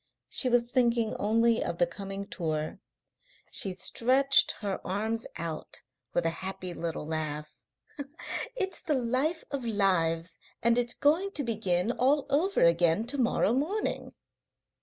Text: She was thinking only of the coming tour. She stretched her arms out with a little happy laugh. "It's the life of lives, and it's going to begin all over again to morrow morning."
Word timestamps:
She 0.29 0.49
was 0.49 0.71
thinking 0.71 1.15
only 1.17 1.63
of 1.63 1.77
the 1.77 1.85
coming 1.85 2.25
tour. 2.25 2.79
She 3.51 3.73
stretched 3.73 4.53
her 4.61 4.81
arms 4.83 5.27
out 5.37 5.83
with 6.15 6.25
a 6.25 6.29
little 6.29 6.41
happy 6.41 6.73
laugh. 6.73 7.59
"It's 8.55 8.81
the 8.81 8.95
life 8.95 9.43
of 9.51 9.63
lives, 9.63 10.39
and 10.63 10.79
it's 10.79 10.95
going 10.95 11.33
to 11.33 11.43
begin 11.43 11.91
all 11.91 12.25
over 12.31 12.63
again 12.63 13.05
to 13.05 13.19
morrow 13.19 13.53
morning." 13.53 14.15